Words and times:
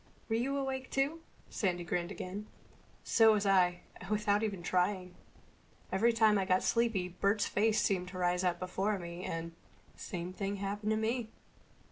"Were 0.29 0.35
you 0.35 0.57
awake 0.57 0.89
too?" 0.89 1.21
Sandy 1.51 1.83
grinned 1.83 2.09
again. 2.09 2.47
"So 3.03 3.33
was 3.33 3.45
I—and 3.45 4.09
without 4.09 4.41
even 4.41 4.63
trying. 4.63 5.13
Every 5.91 6.11
time 6.11 6.39
I 6.39 6.45
got 6.45 6.63
sleepy 6.63 7.09
Bert's 7.09 7.45
face 7.45 7.79
seemed 7.83 8.07
to 8.07 8.17
rise 8.17 8.43
up 8.43 8.57
before 8.57 8.97
me 8.97 9.23
and—" 9.23 9.51
"Same 9.95 10.33
thing 10.33 10.55
happened 10.55 10.89
to 10.89 10.97
me." 10.97 11.29